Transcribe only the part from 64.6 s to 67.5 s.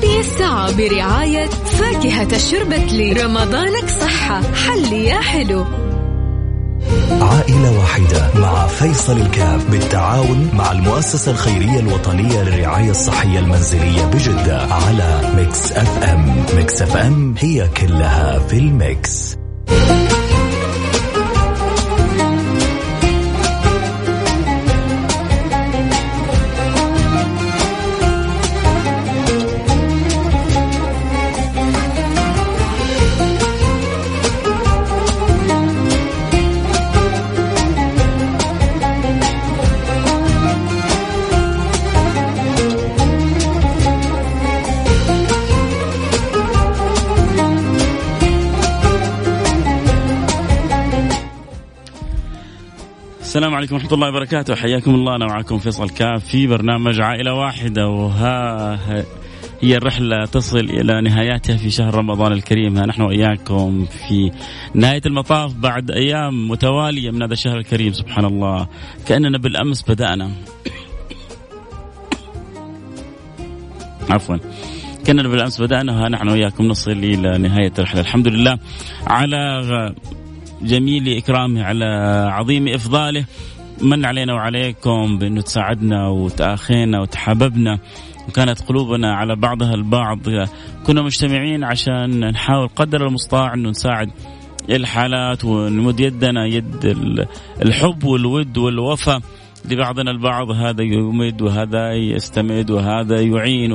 نهاية المطاف بعد أيام متوالية من هذا